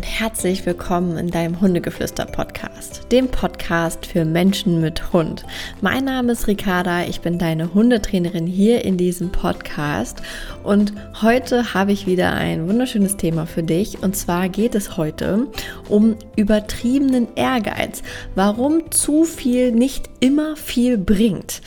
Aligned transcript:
und 0.00 0.06
herzlich 0.06 0.64
willkommen 0.64 1.18
in 1.18 1.30
deinem 1.30 1.60
Hundegeflüster-Podcast, 1.60 3.12
dem 3.12 3.28
Podcast 3.28 4.06
für 4.06 4.24
Menschen 4.24 4.80
mit 4.80 5.12
Hund. 5.12 5.44
Mein 5.82 6.06
Name 6.06 6.32
ist 6.32 6.46
Ricarda, 6.46 7.04
ich 7.04 7.20
bin 7.20 7.38
deine 7.38 7.74
Hundetrainerin 7.74 8.46
hier 8.46 8.82
in 8.82 8.96
diesem 8.96 9.30
Podcast 9.30 10.22
und 10.62 10.94
heute 11.20 11.74
habe 11.74 11.92
ich 11.92 12.06
wieder 12.06 12.32
ein 12.32 12.66
wunderschönes 12.66 13.18
Thema 13.18 13.44
für 13.44 13.62
dich 13.62 14.02
und 14.02 14.16
zwar 14.16 14.48
geht 14.48 14.74
es 14.74 14.96
heute 14.96 15.48
um 15.90 16.16
übertriebenen 16.34 17.28
Ehrgeiz, 17.34 18.02
warum 18.34 18.90
zu 18.90 19.24
viel 19.24 19.70
nicht 19.70 20.08
immer 20.20 20.56
viel 20.56 20.96
bringt. 20.96 21.60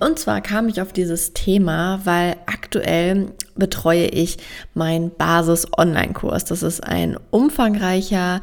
Und 0.00 0.18
zwar 0.18 0.40
kam 0.40 0.68
ich 0.68 0.82
auf 0.82 0.92
dieses 0.92 1.32
Thema, 1.32 2.00
weil 2.02 2.36
aktuell 2.46 3.32
betreue 3.58 4.06
ich 4.06 4.38
meinen 4.74 5.10
Basis-Online-Kurs. 5.10 6.44
Das 6.44 6.62
ist 6.62 6.82
ein 6.82 7.16
umfangreicher 7.30 8.40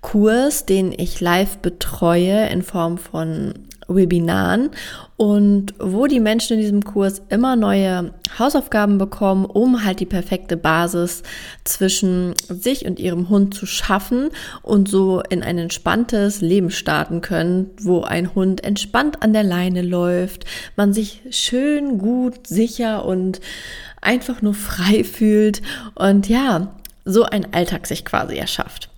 Kurs, 0.00 0.66
den 0.66 0.92
ich 0.96 1.20
live 1.20 1.58
betreue 1.58 2.46
in 2.48 2.62
Form 2.62 2.98
von 2.98 3.54
Webinaren 3.88 4.70
und 5.16 5.74
wo 5.78 6.06
die 6.06 6.20
Menschen 6.20 6.54
in 6.54 6.60
diesem 6.60 6.84
Kurs 6.84 7.22
immer 7.30 7.56
neue 7.56 8.12
Hausaufgaben 8.38 8.98
bekommen, 8.98 9.46
um 9.46 9.84
halt 9.84 10.00
die 10.00 10.06
perfekte 10.06 10.56
Basis 10.56 11.22
zwischen 11.64 12.34
sich 12.48 12.84
und 12.86 13.00
ihrem 13.00 13.28
Hund 13.28 13.54
zu 13.54 13.66
schaffen 13.66 14.28
und 14.62 14.88
so 14.88 15.22
in 15.28 15.42
ein 15.42 15.58
entspanntes 15.58 16.40
Leben 16.40 16.70
starten 16.70 17.20
können, 17.20 17.70
wo 17.80 18.02
ein 18.02 18.34
Hund 18.34 18.62
entspannt 18.62 19.22
an 19.22 19.32
der 19.32 19.44
Leine 19.44 19.82
läuft, 19.82 20.44
man 20.76 20.92
sich 20.92 21.22
schön, 21.30 21.98
gut, 21.98 22.46
sicher 22.46 23.04
und 23.04 23.40
einfach 24.00 24.42
nur 24.42 24.54
frei 24.54 25.02
fühlt 25.02 25.62
und 25.94 26.28
ja, 26.28 26.74
so 27.04 27.24
ein 27.24 27.52
Alltag 27.54 27.86
sich 27.86 28.04
quasi 28.04 28.36
erschafft. 28.36 28.90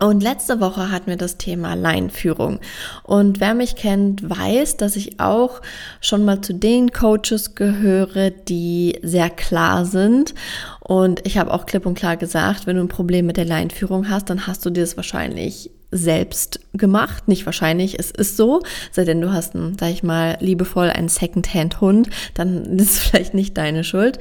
Und 0.00 0.22
letzte 0.22 0.60
Woche 0.60 0.92
hatten 0.92 1.08
wir 1.08 1.16
das 1.16 1.38
Thema 1.38 1.74
Leinführung. 1.74 2.60
Und 3.02 3.40
wer 3.40 3.54
mich 3.54 3.74
kennt, 3.74 4.28
weiß, 4.28 4.76
dass 4.76 4.94
ich 4.94 5.18
auch 5.18 5.60
schon 6.00 6.24
mal 6.24 6.40
zu 6.40 6.54
den 6.54 6.92
Coaches 6.92 7.56
gehöre, 7.56 8.30
die 8.30 8.98
sehr 9.02 9.28
klar 9.28 9.84
sind. 9.84 10.34
Und 10.80 11.26
ich 11.26 11.36
habe 11.36 11.52
auch 11.52 11.66
klipp 11.66 11.84
und 11.84 11.98
klar 11.98 12.16
gesagt, 12.16 12.66
wenn 12.66 12.76
du 12.76 12.82
ein 12.82 12.88
Problem 12.88 13.26
mit 13.26 13.36
der 13.36 13.44
Leinführung 13.44 14.08
hast, 14.08 14.30
dann 14.30 14.46
hast 14.46 14.64
du 14.64 14.70
dir 14.70 14.82
das 14.82 14.96
wahrscheinlich 14.96 15.72
selbst 15.90 16.60
gemacht. 16.74 17.26
Nicht 17.26 17.44
wahrscheinlich, 17.44 17.98
es 17.98 18.12
ist 18.12 18.36
so. 18.36 18.62
Seitdem 18.92 19.20
du 19.20 19.32
hast, 19.32 19.56
einen, 19.56 19.76
sag 19.78 19.90
ich 19.90 20.04
mal, 20.04 20.36
liebevoll 20.38 20.90
einen 20.90 21.08
Secondhand-Hund, 21.08 22.08
dann 22.34 22.64
ist 22.78 22.90
es 22.90 22.98
vielleicht 22.98 23.34
nicht 23.34 23.56
deine 23.56 23.82
Schuld. 23.82 24.18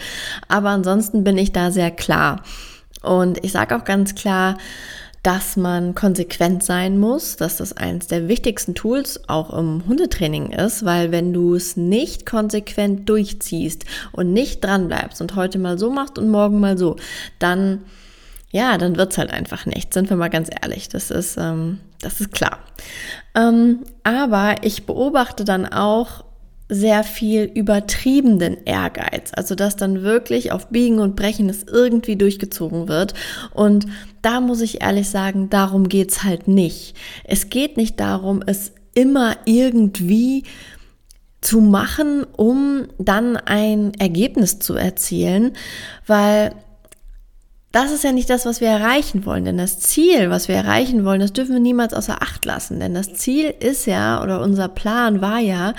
Aber 0.48 0.70
ansonsten 0.70 1.24
bin 1.24 1.38
ich 1.38 1.52
da 1.52 1.70
sehr 1.70 1.92
klar. 1.92 2.42
Und 3.04 3.44
ich 3.44 3.52
sage 3.52 3.76
auch 3.76 3.84
ganz 3.84 4.16
klar, 4.16 4.58
dass 5.24 5.58
man 5.58 5.96
konsequent 5.96 6.64
sein 6.64 6.98
muss, 6.98 7.36
dass 7.36 7.58
das 7.58 7.74
eines 7.74 8.08
der 8.08 8.28
wichtigsten 8.28 8.76
Tools 8.76 9.28
auch 9.28 9.58
im 9.58 9.84
Hundetraining 9.88 10.52
ist, 10.52 10.86
weil 10.86 11.12
wenn 11.12 11.34
du 11.34 11.56
es 11.56 11.76
nicht 11.78 12.26
konsequent 12.26 13.10
durchziehst 13.10 13.86
und 14.12 14.32
nicht 14.32 14.64
dran 14.64 14.88
bleibst 14.88 15.22
und 15.22 15.36
heute 15.36 15.60
mal 15.60 15.78
so 15.78 15.92
machst 15.92 16.18
und 16.18 16.30
morgen 16.30 16.60
mal 16.60 16.78
so, 16.78 16.96
dann 17.40 17.84
ja, 18.50 18.78
dann 18.78 18.96
wird's 18.96 19.18
halt 19.18 19.32
einfach 19.32 19.66
nicht. 19.66 19.94
Sind 19.94 20.10
wir 20.10 20.16
mal 20.16 20.30
ganz 20.30 20.50
ehrlich, 20.62 20.88
das 20.88 21.12
ist 21.12 21.36
ähm, 21.38 21.80
das 22.02 22.22
ist 22.22 22.32
klar. 22.32 22.60
Ähm, 23.36 23.84
aber 24.04 24.56
ich 24.62 24.86
beobachte 24.86 25.44
dann 25.44 25.66
auch 25.66 26.24
sehr 26.70 27.04
viel 27.04 27.44
übertriebenen 27.44 28.58
Ehrgeiz. 28.66 29.32
Also 29.34 29.56
dass 29.56 29.76
dann 29.76 30.02
wirklich 30.04 30.52
auf 30.52 30.68
Biegen 30.68 31.00
und 31.00 31.16
Brechen 31.16 31.50
es 31.50 31.64
irgendwie 31.64 32.18
durchgezogen 32.18 32.88
wird. 32.88 33.14
Und 33.54 33.86
da 34.22 34.42
muss 34.42 34.62
ich 34.62 34.82
ehrlich 34.82 35.10
sagen, 35.10 35.50
darum 35.50 35.88
geht's 35.88 36.24
halt 36.24 36.48
nicht. 36.48 36.96
Es 37.24 37.50
geht 37.50 37.78
nicht 37.78 38.00
darum, 38.00 38.44
es 38.46 38.74
immer 38.94 39.38
irgendwie 39.46 40.44
zu 41.40 41.62
machen, 41.62 42.26
um 42.36 42.88
dann 42.98 43.38
ein 43.38 43.94
Ergebnis 43.94 44.60
zu 44.60 44.74
erzielen, 44.74 45.54
weil 46.06 46.54
das 47.72 47.92
ist 47.92 48.04
ja 48.04 48.12
nicht 48.12 48.30
das, 48.30 48.46
was 48.46 48.60
wir 48.60 48.70
erreichen 48.70 49.26
wollen. 49.26 49.46
Denn 49.46 49.58
das 49.58 49.80
Ziel, 49.80 50.30
was 50.30 50.48
wir 50.48 50.56
erreichen 50.56 51.06
wollen, 51.06 51.20
das 51.20 51.32
dürfen 51.32 51.54
wir 51.54 51.60
niemals 51.60 51.94
außer 51.94 52.22
Acht 52.22 52.44
lassen. 52.44 52.80
Denn 52.80 52.94
das 52.94 53.14
Ziel 53.14 53.54
ist 53.60 53.86
ja, 53.86 54.22
oder 54.24 54.42
unser 54.42 54.68
Plan 54.68 55.22
war 55.22 55.40
ja, 55.40 55.74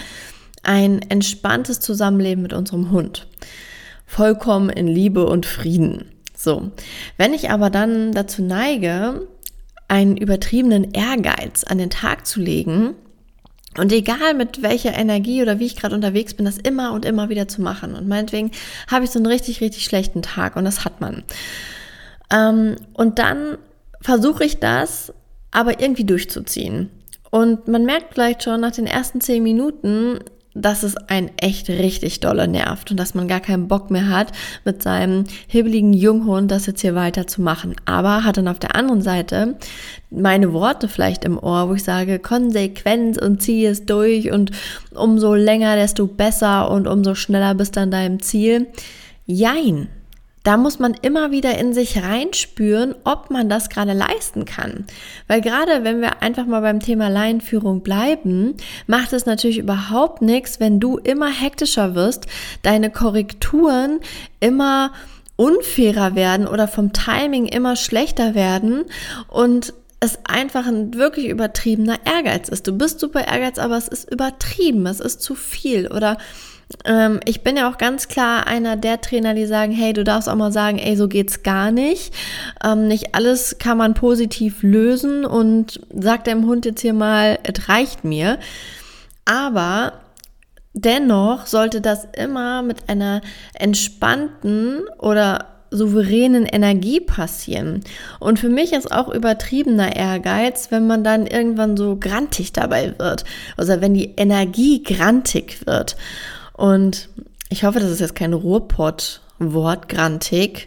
ein 0.62 1.00
entspanntes 1.02 1.80
Zusammenleben 1.80 2.42
mit 2.42 2.52
unserem 2.52 2.90
Hund. 2.90 3.26
Vollkommen 4.06 4.70
in 4.70 4.86
Liebe 4.86 5.26
und 5.26 5.46
Frieden. 5.46 6.06
So. 6.34 6.70
Wenn 7.16 7.34
ich 7.34 7.50
aber 7.50 7.70
dann 7.70 8.12
dazu 8.12 8.42
neige, 8.42 9.26
einen 9.88 10.16
übertriebenen 10.16 10.92
Ehrgeiz 10.92 11.64
an 11.64 11.78
den 11.78 11.90
Tag 11.90 12.26
zu 12.26 12.40
legen, 12.40 12.94
und 13.76 13.92
egal 13.92 14.34
mit 14.34 14.62
welcher 14.62 14.96
Energie 14.96 15.42
oder 15.42 15.58
wie 15.58 15.66
ich 15.66 15.76
gerade 15.76 15.94
unterwegs 15.94 16.34
bin, 16.34 16.46
das 16.46 16.58
immer 16.58 16.92
und 16.92 17.04
immer 17.04 17.28
wieder 17.28 17.48
zu 17.48 17.62
machen. 17.62 17.94
Und 17.94 18.08
meinetwegen 18.08 18.50
habe 18.90 19.04
ich 19.04 19.10
so 19.10 19.18
einen 19.18 19.26
richtig, 19.26 19.60
richtig 19.60 19.84
schlechten 19.84 20.22
Tag 20.22 20.56
und 20.56 20.64
das 20.64 20.84
hat 20.84 21.00
man. 21.00 21.22
Ähm, 22.32 22.76
und 22.94 23.18
dann 23.18 23.58
versuche 24.00 24.44
ich 24.44 24.58
das 24.58 25.12
aber 25.50 25.80
irgendwie 25.80 26.04
durchzuziehen. 26.04 26.90
Und 27.30 27.68
man 27.68 27.84
merkt 27.84 28.14
vielleicht 28.14 28.42
schon 28.42 28.60
nach 28.60 28.72
den 28.72 28.86
ersten 28.86 29.20
zehn 29.20 29.42
Minuten, 29.42 30.18
dass 30.62 30.82
es 30.82 30.96
einen 30.96 31.30
echt 31.36 31.68
richtig 31.68 32.20
dolle 32.20 32.48
nervt 32.48 32.90
und 32.90 32.96
dass 32.98 33.14
man 33.14 33.28
gar 33.28 33.40
keinen 33.40 33.68
Bock 33.68 33.90
mehr 33.90 34.08
hat, 34.08 34.32
mit 34.64 34.82
seinem 34.82 35.24
hibbeligen 35.46 35.92
Junghund 35.92 36.50
das 36.50 36.66
jetzt 36.66 36.80
hier 36.80 36.94
weiterzumachen. 36.94 37.76
Aber 37.84 38.24
hat 38.24 38.36
dann 38.36 38.48
auf 38.48 38.58
der 38.58 38.74
anderen 38.74 39.02
Seite 39.02 39.56
meine 40.10 40.52
Worte 40.52 40.88
vielleicht 40.88 41.24
im 41.24 41.38
Ohr, 41.38 41.68
wo 41.68 41.74
ich 41.74 41.84
sage, 41.84 42.18
Konsequenz 42.18 43.18
und 43.18 43.42
zieh 43.42 43.66
es 43.66 43.86
durch 43.86 44.30
und 44.30 44.50
umso 44.94 45.34
länger, 45.34 45.76
desto 45.76 46.06
besser 46.06 46.70
und 46.70 46.86
umso 46.86 47.14
schneller 47.14 47.54
bist 47.54 47.76
du 47.76 47.80
an 47.80 47.90
deinem 47.90 48.20
Ziel. 48.20 48.66
Jein. 49.26 49.88
Da 50.44 50.56
muss 50.56 50.78
man 50.78 50.94
immer 50.94 51.30
wieder 51.30 51.58
in 51.58 51.74
sich 51.74 52.02
reinspüren, 52.02 52.94
ob 53.04 53.30
man 53.30 53.48
das 53.48 53.68
gerade 53.68 53.92
leisten 53.92 54.44
kann. 54.44 54.86
Weil 55.26 55.40
gerade 55.40 55.84
wenn 55.84 56.00
wir 56.00 56.22
einfach 56.22 56.46
mal 56.46 56.60
beim 56.60 56.80
Thema 56.80 57.08
Laienführung 57.08 57.82
bleiben, 57.82 58.54
macht 58.86 59.12
es 59.12 59.26
natürlich 59.26 59.58
überhaupt 59.58 60.22
nichts, 60.22 60.60
wenn 60.60 60.80
du 60.80 60.96
immer 60.96 61.28
hektischer 61.30 61.94
wirst, 61.94 62.26
deine 62.62 62.90
Korrekturen 62.90 64.00
immer 64.40 64.92
unfairer 65.36 66.14
werden 66.14 66.48
oder 66.48 66.66
vom 66.66 66.92
Timing 66.92 67.46
immer 67.46 67.76
schlechter 67.76 68.34
werden 68.34 68.84
und 69.28 69.72
es 70.00 70.18
einfach 70.24 70.66
ein 70.66 70.94
wirklich 70.94 71.28
übertriebener 71.28 71.96
Ehrgeiz 72.04 72.48
ist. 72.48 72.66
Du 72.66 72.72
bist 72.76 73.00
super 73.00 73.26
Ehrgeiz, 73.26 73.58
aber 73.58 73.76
es 73.76 73.88
ist 73.88 74.10
übertrieben, 74.10 74.86
es 74.86 75.00
ist 75.00 75.22
zu 75.22 75.34
viel 75.34 75.88
oder 75.88 76.18
ähm, 76.84 77.20
ich 77.24 77.42
bin 77.42 77.56
ja 77.56 77.70
auch 77.70 77.78
ganz 77.78 78.08
klar 78.08 78.46
einer 78.46 78.76
der 78.76 79.00
Trainer, 79.00 79.34
die 79.34 79.46
sagen, 79.46 79.72
hey, 79.72 79.92
du 79.92 80.04
darfst 80.04 80.28
auch 80.28 80.34
mal 80.34 80.52
sagen, 80.52 80.78
ey, 80.78 80.96
so 80.96 81.08
geht's 81.08 81.42
gar 81.42 81.70
nicht. 81.70 82.12
Ähm, 82.64 82.88
nicht 82.88 83.14
alles 83.14 83.58
kann 83.58 83.78
man 83.78 83.94
positiv 83.94 84.62
lösen 84.62 85.24
und 85.24 85.80
sag 85.94 86.24
deinem 86.24 86.46
Hund 86.46 86.66
jetzt 86.66 86.80
hier 86.80 86.94
mal, 86.94 87.38
es 87.42 87.68
reicht 87.68 88.04
mir. 88.04 88.38
Aber 89.24 89.94
dennoch 90.74 91.46
sollte 91.46 91.80
das 91.80 92.06
immer 92.16 92.62
mit 92.62 92.88
einer 92.88 93.22
entspannten 93.54 94.82
oder 94.98 95.46
souveränen 95.70 96.46
Energie 96.46 97.00
passieren. 97.00 97.82
Und 98.20 98.38
für 98.38 98.48
mich 98.48 98.72
ist 98.72 98.90
auch 98.90 99.08
übertriebener 99.08 99.96
Ehrgeiz, 99.96 100.70
wenn 100.70 100.86
man 100.86 101.04
dann 101.04 101.26
irgendwann 101.26 101.76
so 101.76 101.96
grantig 101.96 102.52
dabei 102.52 102.94
wird. 102.98 103.24
Also 103.56 103.80
wenn 103.80 103.92
die 103.94 104.14
Energie 104.16 104.82
grantig 104.82 105.66
wird. 105.66 105.96
Und 106.58 107.08
ich 107.50 107.62
hoffe, 107.62 107.78
das 107.78 107.90
ist 107.90 108.00
jetzt 108.00 108.16
kein 108.16 108.34
Ruhrpott. 108.34 109.22
Wort 109.38 109.88
grantig. 109.88 110.66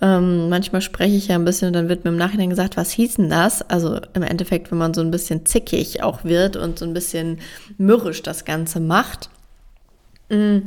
Ähm, 0.00 0.48
manchmal 0.48 0.80
spreche 0.80 1.16
ich 1.16 1.26
ja 1.26 1.34
ein 1.34 1.44
bisschen 1.44 1.66
und 1.66 1.72
dann 1.72 1.88
wird 1.88 2.04
mir 2.04 2.12
im 2.12 2.16
Nachhinein 2.16 2.50
gesagt, 2.50 2.76
was 2.76 2.92
hieß 2.92 3.16
denn 3.16 3.28
das? 3.28 3.62
Also 3.62 3.98
im 4.14 4.22
Endeffekt, 4.22 4.70
wenn 4.70 4.78
man 4.78 4.94
so 4.94 5.00
ein 5.00 5.10
bisschen 5.10 5.44
zickig 5.44 6.04
auch 6.04 6.22
wird 6.22 6.56
und 6.56 6.78
so 6.78 6.84
ein 6.84 6.94
bisschen 6.94 7.40
mürrisch 7.78 8.22
das 8.22 8.44
Ganze 8.44 8.78
macht. 8.78 9.28
Mm. 10.28 10.58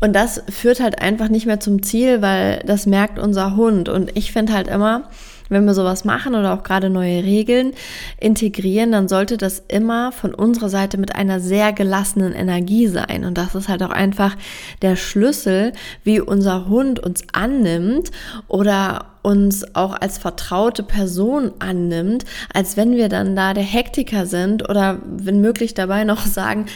Und 0.00 0.12
das 0.12 0.42
führt 0.50 0.80
halt 0.80 1.00
einfach 1.00 1.30
nicht 1.30 1.46
mehr 1.46 1.58
zum 1.58 1.82
Ziel, 1.82 2.20
weil 2.20 2.62
das 2.66 2.84
merkt 2.84 3.18
unser 3.18 3.56
Hund. 3.56 3.88
Und 3.88 4.14
ich 4.14 4.32
finde 4.32 4.52
halt 4.52 4.68
immer, 4.68 5.08
wenn 5.48 5.64
wir 5.64 5.74
sowas 5.74 6.04
machen 6.04 6.34
oder 6.34 6.54
auch 6.54 6.62
gerade 6.62 6.90
neue 6.90 7.22
Regeln 7.22 7.72
integrieren, 8.18 8.92
dann 8.92 9.08
sollte 9.08 9.36
das 9.36 9.62
immer 9.68 10.12
von 10.12 10.34
unserer 10.34 10.68
Seite 10.68 10.98
mit 10.98 11.14
einer 11.14 11.40
sehr 11.40 11.72
gelassenen 11.72 12.32
Energie 12.32 12.86
sein. 12.86 13.24
Und 13.24 13.38
das 13.38 13.54
ist 13.54 13.68
halt 13.68 13.82
auch 13.82 13.90
einfach 13.90 14.36
der 14.82 14.96
Schlüssel, 14.96 15.72
wie 16.02 16.20
unser 16.20 16.68
Hund 16.68 17.00
uns 17.00 17.24
annimmt 17.32 18.10
oder 18.48 19.13
uns 19.24 19.74
auch 19.74 19.94
als 19.98 20.18
vertraute 20.18 20.82
Person 20.82 21.52
annimmt, 21.58 22.26
als 22.52 22.76
wenn 22.76 22.92
wir 22.94 23.08
dann 23.08 23.34
da 23.34 23.54
der 23.54 23.64
Hektiker 23.64 24.26
sind 24.26 24.68
oder 24.68 25.00
wenn 25.04 25.40
möglich 25.40 25.72
dabei 25.72 26.04
noch 26.04 26.26
sagen, 26.26 26.66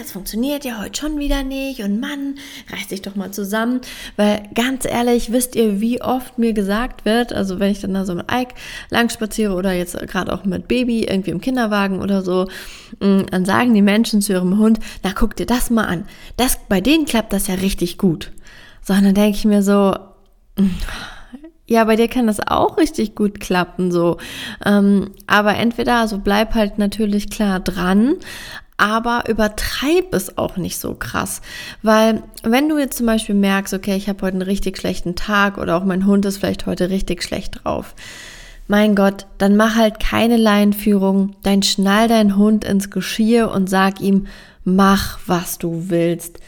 das 0.00 0.12
funktioniert 0.12 0.64
ja 0.64 0.80
heute 0.80 0.98
schon 0.98 1.18
wieder 1.18 1.42
nicht 1.42 1.80
und 1.80 2.00
Mann, 2.00 2.36
reiß 2.72 2.88
dich 2.88 3.02
doch 3.02 3.14
mal 3.14 3.30
zusammen, 3.30 3.82
weil 4.16 4.42
ganz 4.54 4.86
ehrlich, 4.86 5.32
wisst 5.32 5.54
ihr, 5.54 5.82
wie 5.82 6.00
oft 6.00 6.38
mir 6.38 6.54
gesagt 6.54 7.04
wird, 7.04 7.34
also 7.34 7.60
wenn 7.60 7.70
ich 7.70 7.80
dann 7.80 7.92
da 7.92 8.06
so 8.06 8.14
mit 8.14 8.32
Ike 8.32 8.54
lang 8.88 9.10
spaziere 9.10 9.52
oder 9.54 9.72
jetzt 9.72 9.98
gerade 10.08 10.32
auch 10.32 10.44
mit 10.44 10.68
Baby 10.68 11.04
irgendwie 11.04 11.30
im 11.30 11.42
Kinderwagen 11.42 12.00
oder 12.00 12.22
so, 12.22 12.48
mm, 13.00 13.26
dann 13.30 13.44
sagen 13.44 13.74
die 13.74 13.82
Menschen 13.82 14.22
zu 14.22 14.32
ihrem 14.32 14.58
Hund, 14.58 14.80
na 15.02 15.12
guck 15.14 15.36
dir 15.36 15.46
das 15.46 15.68
mal 15.68 15.84
an, 15.84 16.06
das, 16.38 16.58
bei 16.70 16.80
denen 16.80 17.04
klappt 17.04 17.34
das 17.34 17.48
ja 17.48 17.56
richtig 17.56 17.98
gut. 17.98 18.32
So, 18.80 18.94
und 18.94 19.04
dann 19.04 19.14
denke 19.14 19.36
ich 19.36 19.44
mir 19.44 19.62
so, 19.62 19.94
ja, 21.72 21.84
bei 21.84 21.96
dir 21.96 22.08
kann 22.08 22.26
das 22.26 22.38
auch 22.46 22.76
richtig 22.76 23.14
gut 23.14 23.40
klappen, 23.40 23.90
so. 23.90 24.18
Ähm, 24.64 25.12
aber 25.26 25.56
entweder, 25.56 25.96
also 25.96 26.18
bleib 26.18 26.54
halt 26.54 26.76
natürlich 26.76 27.30
klar 27.30 27.60
dran, 27.60 28.16
aber 28.76 29.24
übertreib 29.26 30.12
es 30.12 30.36
auch 30.36 30.58
nicht 30.58 30.78
so 30.78 30.94
krass. 30.94 31.40
Weil 31.82 32.22
wenn 32.42 32.68
du 32.68 32.78
jetzt 32.78 32.98
zum 32.98 33.06
Beispiel 33.06 33.34
merkst, 33.34 33.72
okay, 33.72 33.96
ich 33.96 34.10
habe 34.10 34.20
heute 34.20 34.34
einen 34.34 34.42
richtig 34.42 34.76
schlechten 34.76 35.16
Tag 35.16 35.56
oder 35.56 35.78
auch 35.78 35.84
mein 35.84 36.04
Hund 36.04 36.26
ist 36.26 36.36
vielleicht 36.38 36.66
heute 36.66 36.90
richtig 36.90 37.22
schlecht 37.22 37.64
drauf, 37.64 37.94
mein 38.68 38.94
Gott, 38.94 39.26
dann 39.38 39.56
mach 39.56 39.74
halt 39.74 39.98
keine 39.98 40.36
Leinführung, 40.36 41.36
dann 41.42 41.62
schnall 41.62 42.06
deinen 42.06 42.36
Hund 42.36 42.66
ins 42.66 42.90
Geschirr 42.90 43.50
und 43.50 43.70
sag 43.70 44.02
ihm, 44.02 44.26
mach 44.64 45.20
was 45.26 45.56
du 45.56 45.88
willst 45.88 46.38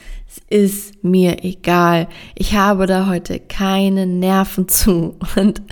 ist 0.49 1.03
mir 1.05 1.45
egal. 1.45 2.09
Ich 2.35 2.55
habe 2.55 2.87
da 2.87 3.07
heute 3.07 3.41
keine 3.41 4.07
Nerven 4.07 4.69
zu 4.69 5.17
und 5.37 5.63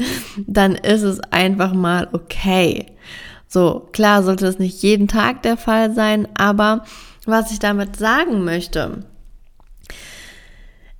dann 0.46 0.74
ist 0.74 1.02
es 1.02 1.20
einfach 1.30 1.72
mal 1.72 2.08
okay. 2.12 2.86
So, 3.48 3.88
klar 3.92 4.22
sollte 4.22 4.46
es 4.46 4.58
nicht 4.58 4.82
jeden 4.82 5.08
Tag 5.08 5.42
der 5.42 5.56
Fall 5.56 5.94
sein, 5.94 6.26
aber 6.34 6.84
was 7.26 7.52
ich 7.52 7.58
damit 7.58 7.96
sagen 7.96 8.44
möchte, 8.44 9.04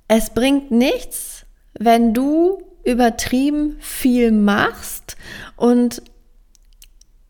es 0.07 0.29
bringt 0.29 0.71
nichts, 0.71 1.45
wenn 1.77 2.13
du 2.13 2.61
übertrieben 2.83 3.77
viel 3.79 4.31
machst 4.31 5.15
und 5.55 6.03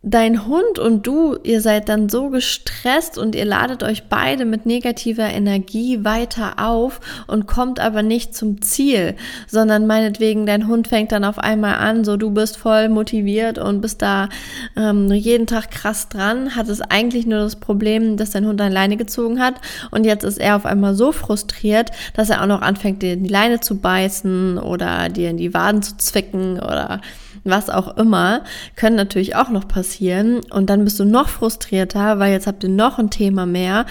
dein 0.05 0.45
Hund 0.47 0.79
und 0.79 1.07
du, 1.07 1.37
ihr 1.43 1.61
seid 1.61 1.87
dann 1.87 2.09
so 2.09 2.29
gestresst 2.29 3.17
und 3.17 3.35
ihr 3.35 3.45
ladet 3.45 3.83
euch 3.83 4.03
beide 4.09 4.43
mit 4.43 4.65
negativer 4.65 5.23
Energie 5.23 6.03
weiter 6.03 6.55
auf 6.57 6.99
und 7.27 7.47
kommt 7.47 7.79
aber 7.79 8.03
nicht 8.03 8.35
zum 8.35 8.61
Ziel, 8.61 9.15
sondern 9.47 9.87
meinetwegen 9.87 10.45
dein 10.45 10.67
Hund 10.67 10.89
fängt 10.89 11.13
dann 11.13 11.23
auf 11.23 11.39
einmal 11.39 11.75
an, 11.75 12.03
so 12.03 12.17
du 12.17 12.31
bist 12.31 12.57
voll 12.57 12.89
motiviert 12.89 13.57
und 13.57 13.79
bist 13.79 14.01
da 14.01 14.27
ähm, 14.75 15.09
jeden 15.09 15.47
Tag 15.47 15.71
krass 15.71 16.09
dran, 16.09 16.57
hat 16.57 16.67
es 16.67 16.81
eigentlich 16.81 17.25
nur 17.25 17.39
das 17.39 17.55
Problem, 17.55 18.17
dass 18.17 18.31
dein 18.31 18.45
Hund 18.45 18.59
eine 18.59 18.73
Leine 18.73 18.97
gezogen 18.97 19.39
hat 19.39 19.55
und 19.91 20.05
jetzt 20.05 20.25
ist 20.25 20.37
er 20.37 20.57
auf 20.57 20.65
einmal 20.65 20.95
so 20.95 21.13
frustriert, 21.13 21.91
dass 22.13 22.29
er 22.29 22.41
auch 22.41 22.47
noch 22.47 22.61
anfängt, 22.61 23.01
dir 23.01 23.13
in 23.13 23.23
die 23.23 23.29
Leine 23.29 23.61
zu 23.61 23.79
beißen 23.79 24.57
oder 24.57 25.07
dir 25.07 25.29
in 25.29 25.37
die 25.37 25.53
Waden 25.53 25.81
zu 25.81 25.95
zwicken 25.95 26.59
oder 26.59 26.99
was 27.43 27.69
auch 27.69 27.97
immer, 27.97 28.43
können 28.75 28.95
natürlich 28.95 29.35
auch 29.35 29.49
noch 29.49 29.67
passieren. 29.67 30.41
Und 30.51 30.69
dann 30.69 30.83
bist 30.83 30.99
du 30.99 31.05
noch 31.05 31.29
frustrierter, 31.29 32.19
weil 32.19 32.31
jetzt 32.31 32.47
habt 32.47 32.63
ihr 32.63 32.69
noch 32.69 32.99
ein 32.99 33.09
Thema 33.09 33.45
mehr 33.45 33.85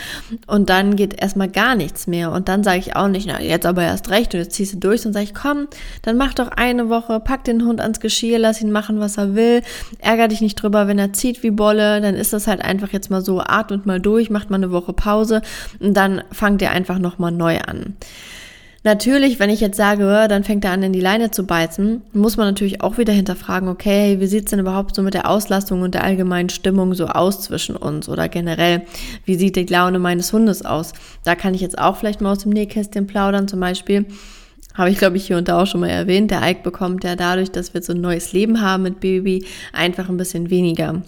und 0.47 0.71
dann 0.71 0.97
geht 0.97 1.21
erstmal 1.21 1.49
gar 1.49 1.75
nichts 1.75 2.07
mehr. 2.07 2.33
Und 2.33 2.49
dann 2.49 2.65
sage 2.65 2.79
ich 2.79 2.97
auch 2.97 3.09
nicht, 3.09 3.27
na, 3.27 3.41
jetzt 3.41 3.67
aber 3.67 3.83
erst 3.83 4.11
recht 4.11 4.35
und 4.35 4.41
jetzt 4.41 4.55
ziehst 4.55 4.75
du 4.75 4.79
durch 4.79 5.05
und 5.07 5.13
sage 5.13 5.25
ich, 5.25 5.35
komm, 5.35 5.69
dann 6.03 6.17
mach 6.17 6.35
doch 6.35 6.49
eine 6.49 6.89
Woche, 6.89 7.21
pack 7.21 7.45
den 7.45 7.65
Hund 7.65 7.81
ans 7.81 8.01
Geschirr, 8.01 8.39
lass 8.39 8.61
ihn 8.61 8.73
machen, 8.73 9.01
was 9.01 9.19
er 9.19 9.35
will, 9.35 9.63
ärger 9.99 10.29
dich 10.29 10.41
nicht 10.41 10.57
drüber, 10.57 10.89
wenn 10.89 10.99
er 10.99 11.13
zieht 11.13 11.43
wie 11.43 11.51
Bolle, 11.51 12.01
dann 12.01 12.15
ist 12.15 12.33
das 12.33 12.47
halt 12.47 12.63
einfach 12.63 12.89
jetzt 12.93 13.11
mal 13.11 13.23
so, 13.23 13.41
atmet 13.41 13.87
mal 13.87 14.01
durch, 14.01 14.31
macht 14.31 14.51
mal 14.51 14.57
eine 14.57 14.71
Woche 14.71 14.93
Pause 14.93 15.43
und 15.81 15.95
dann 15.95 16.23
fangt 16.31 16.63
ihr 16.63 16.71
einfach 16.71 16.99
nochmal 16.99 17.33
neu 17.33 17.59
an. 17.61 17.97
Natürlich, 18.85 19.39
wenn 19.39 19.49
ich 19.49 19.61
jetzt 19.61 19.77
sage, 19.77 20.27
dann 20.29 20.43
fängt 20.43 20.65
er 20.65 20.73
an, 20.73 20.83
in 20.83 20.93
die 20.93 21.01
Leine 21.01 21.31
zu 21.31 21.45
beißen, 21.45 22.03
muss 22.15 22.37
man 22.37 22.49
natürlich 22.49 22.81
auch 22.81 22.99
wieder 22.99 23.13
hinterfragen, 23.13 23.69
okay, 23.69 24.19
wie 24.19 24.27
sieht's 24.27 24.51
denn 24.51 24.59
überhaupt 24.59 24.97
so 24.97 25.03
mit 25.03 25.15
der 25.15 25.31
Auslastung 25.31 25.83
und 25.83 25.95
der 25.95 26.03
allgemeinen 26.03 26.49
Stimmung 26.49 26.95
so 26.95 27.07
aus 27.07 27.43
zwischen 27.43 27.77
uns 27.77 28.09
oder 28.09 28.29
generell, 28.29 28.83
wie 29.25 29.37
sieht 29.37 29.55
die 29.55 29.67
Laune 29.67 30.01
meines 30.01 30.33
Hundes 30.33 30.65
aus? 30.65 30.95
Da 31.25 31.37
kann 31.37 31.55
ich 31.55 31.61
jetzt 31.61 31.79
auch 31.79 31.97
vielleicht 31.97 32.21
mal 32.21 32.33
aus 32.33 32.41
dem 32.41 32.51
Nähkästchen 32.51 33.07
plaudern, 33.07 33.47
zum 33.47 33.61
Beispiel. 33.61 34.05
Habe 34.75 34.91
ich, 34.91 34.99
glaube 34.99 35.17
ich, 35.17 35.27
hier 35.29 35.37
und 35.37 35.47
da 35.47 35.63
auch 35.63 35.67
schon 35.67 35.81
mal 35.83 35.91
erwähnt. 35.91 36.33
Der 36.33 36.43
Ike 36.43 36.63
bekommt 36.65 37.05
ja 37.05 37.15
dadurch, 37.15 37.53
dass 37.53 37.75
wir 37.75 37.83
so 37.83 37.93
ein 37.93 38.01
neues 38.01 38.33
Leben 38.33 38.63
haben 38.63 38.83
mit 38.83 38.99
Baby, 38.99 39.45
einfach 39.73 40.09
ein 40.09 40.17
bisschen 40.17 40.51
weniger 40.51 41.03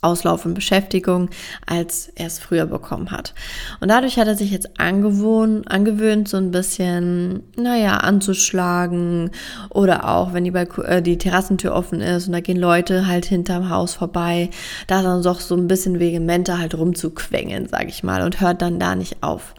Auslauf 0.00 0.44
und 0.44 0.54
Beschäftigung, 0.54 1.30
als 1.66 2.08
er 2.14 2.26
es 2.26 2.38
früher 2.38 2.66
bekommen 2.66 3.10
hat. 3.10 3.34
Und 3.80 3.88
dadurch 3.88 4.18
hat 4.18 4.28
er 4.28 4.36
sich 4.36 4.50
jetzt 4.50 4.78
angewohnt, 4.78 5.70
angewöhnt, 5.70 6.28
so 6.28 6.36
ein 6.36 6.50
bisschen, 6.50 7.42
naja, 7.56 7.98
anzuschlagen 7.98 9.30
oder 9.70 10.08
auch, 10.08 10.32
wenn 10.32 10.44
die, 10.44 10.52
Balko 10.52 10.82
äh, 10.82 11.02
die 11.02 11.18
Terrassentür 11.18 11.74
offen 11.74 12.00
ist 12.00 12.26
und 12.26 12.32
da 12.32 12.40
gehen 12.40 12.58
Leute 12.58 13.06
halt 13.06 13.26
hinterm 13.26 13.70
Haus 13.70 13.94
vorbei, 13.94 14.50
da 14.86 15.02
dann 15.02 15.22
doch 15.22 15.40
so 15.40 15.56
ein 15.56 15.68
bisschen 15.68 15.98
vehementer 15.98 16.58
halt 16.58 16.76
rumzuquengeln, 16.76 17.68
sag 17.68 17.88
ich 17.88 18.02
mal, 18.02 18.22
und 18.22 18.40
hört 18.40 18.62
dann 18.62 18.78
da 18.78 18.94
nicht 18.94 19.22
auf. 19.22 19.54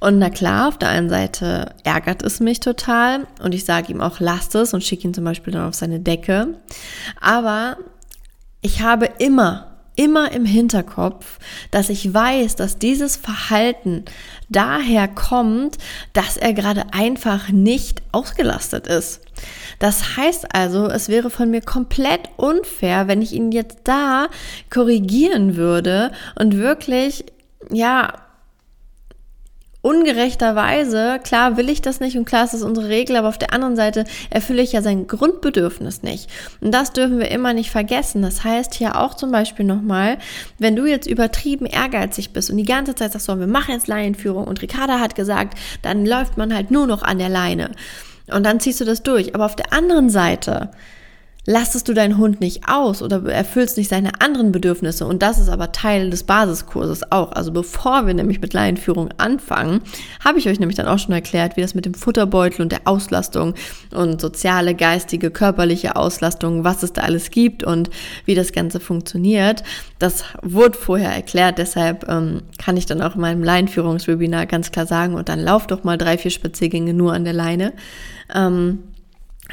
Und 0.00 0.18
na 0.18 0.30
klar, 0.30 0.68
auf 0.68 0.78
der 0.78 0.88
einen 0.88 1.10
Seite 1.10 1.74
ärgert 1.84 2.22
es 2.22 2.40
mich 2.40 2.60
total 2.60 3.26
und 3.42 3.54
ich 3.54 3.66
sage 3.66 3.92
ihm 3.92 4.00
auch, 4.00 4.18
lasst 4.18 4.54
es 4.54 4.72
und 4.72 4.82
schicke 4.82 5.06
ihn 5.06 5.12
zum 5.12 5.24
Beispiel 5.24 5.52
dann 5.52 5.68
auf 5.68 5.74
seine 5.74 6.00
Decke. 6.00 6.54
Aber 7.20 7.76
ich 8.60 8.82
habe 8.82 9.08
immer, 9.18 9.70
immer 9.96 10.32
im 10.32 10.44
Hinterkopf, 10.44 11.38
dass 11.70 11.88
ich 11.88 12.12
weiß, 12.12 12.56
dass 12.56 12.78
dieses 12.78 13.16
Verhalten 13.16 14.04
daher 14.48 15.08
kommt, 15.08 15.78
dass 16.12 16.36
er 16.36 16.52
gerade 16.52 16.92
einfach 16.92 17.50
nicht 17.50 18.02
ausgelastet 18.12 18.86
ist. 18.86 19.20
Das 19.78 20.16
heißt 20.16 20.54
also, 20.54 20.86
es 20.88 21.08
wäre 21.08 21.30
von 21.30 21.50
mir 21.50 21.62
komplett 21.62 22.28
unfair, 22.36 23.08
wenn 23.08 23.22
ich 23.22 23.32
ihn 23.32 23.52
jetzt 23.52 23.80
da 23.84 24.28
korrigieren 24.70 25.56
würde 25.56 26.12
und 26.38 26.56
wirklich, 26.56 27.24
ja, 27.70 28.12
ungerechterweise, 29.82 31.20
klar 31.22 31.56
will 31.56 31.70
ich 31.70 31.80
das 31.80 32.00
nicht 32.00 32.18
und 32.18 32.26
klar 32.26 32.44
ist 32.44 32.52
das 32.52 32.62
unsere 32.62 32.88
Regel, 32.88 33.16
aber 33.16 33.28
auf 33.28 33.38
der 33.38 33.52
anderen 33.52 33.76
Seite 33.76 34.04
erfülle 34.28 34.62
ich 34.62 34.72
ja 34.72 34.82
sein 34.82 35.06
Grundbedürfnis 35.06 36.02
nicht. 36.02 36.28
Und 36.60 36.72
das 36.72 36.92
dürfen 36.92 37.18
wir 37.18 37.30
immer 37.30 37.54
nicht 37.54 37.70
vergessen. 37.70 38.20
Das 38.20 38.44
heißt 38.44 38.74
hier 38.74 39.00
auch 39.00 39.14
zum 39.14 39.30
Beispiel 39.30 39.64
nochmal, 39.64 40.18
wenn 40.58 40.76
du 40.76 40.84
jetzt 40.84 41.06
übertrieben 41.06 41.66
ehrgeizig 41.66 42.32
bist 42.32 42.50
und 42.50 42.58
die 42.58 42.64
ganze 42.64 42.94
Zeit 42.94 43.12
sagst, 43.12 43.26
so, 43.26 43.38
wir 43.38 43.46
machen 43.46 43.72
jetzt 43.72 43.88
Laienführung 43.88 44.44
und 44.44 44.60
Ricarda 44.60 45.00
hat 45.00 45.14
gesagt, 45.14 45.58
dann 45.82 46.04
läuft 46.04 46.36
man 46.36 46.54
halt 46.54 46.70
nur 46.70 46.86
noch 46.86 47.02
an 47.02 47.18
der 47.18 47.30
Leine. 47.30 47.70
Und 48.30 48.44
dann 48.44 48.60
ziehst 48.60 48.80
du 48.80 48.84
das 48.84 49.02
durch. 49.02 49.34
Aber 49.34 49.46
auf 49.46 49.56
der 49.56 49.72
anderen 49.72 50.10
Seite, 50.10 50.70
lastest 51.46 51.88
du 51.88 51.94
deinen 51.94 52.18
Hund 52.18 52.40
nicht 52.40 52.68
aus 52.68 53.02
oder 53.02 53.24
erfüllst 53.24 53.78
nicht 53.78 53.88
seine 53.88 54.20
anderen 54.20 54.52
Bedürfnisse. 54.52 55.06
Und 55.06 55.22
das 55.22 55.38
ist 55.38 55.48
aber 55.48 55.72
Teil 55.72 56.10
des 56.10 56.24
Basiskurses 56.24 57.10
auch. 57.10 57.32
Also 57.32 57.50
bevor 57.52 58.06
wir 58.06 58.14
nämlich 58.14 58.40
mit 58.40 58.52
Laienführung 58.52 59.08
anfangen, 59.16 59.80
habe 60.22 60.38
ich 60.38 60.48
euch 60.48 60.60
nämlich 60.60 60.76
dann 60.76 60.86
auch 60.86 60.98
schon 60.98 61.14
erklärt, 61.14 61.56
wie 61.56 61.62
das 61.62 61.74
mit 61.74 61.86
dem 61.86 61.94
Futterbeutel 61.94 62.62
und 62.62 62.72
der 62.72 62.82
Auslastung 62.84 63.54
und 63.94 64.20
soziale, 64.20 64.74
geistige, 64.74 65.30
körperliche 65.30 65.96
Auslastung, 65.96 66.64
was 66.64 66.82
es 66.82 66.92
da 66.92 67.02
alles 67.02 67.30
gibt 67.30 67.64
und 67.64 67.90
wie 68.26 68.34
das 68.34 68.52
Ganze 68.52 68.78
funktioniert. 68.78 69.62
Das 69.98 70.24
wurde 70.42 70.76
vorher 70.78 71.10
erklärt, 71.10 71.58
deshalb 71.58 72.08
ähm, 72.08 72.42
kann 72.58 72.76
ich 72.76 72.86
dann 72.86 73.02
auch 73.02 73.14
in 73.14 73.20
meinem 73.20 73.42
Laienführungswebinar 73.42 74.46
ganz 74.46 74.72
klar 74.72 74.86
sagen, 74.86 75.14
und 75.14 75.28
dann 75.28 75.40
lauf 75.40 75.66
doch 75.66 75.84
mal 75.84 75.98
drei, 75.98 76.18
vier 76.18 76.30
Spaziergänge 76.30 76.94
nur 76.94 77.12
an 77.12 77.24
der 77.24 77.32
Leine. 77.32 77.72
Ähm, 78.34 78.80